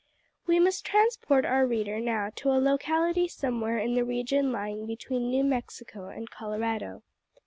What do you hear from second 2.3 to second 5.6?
to a locality somewhere in the region lying between New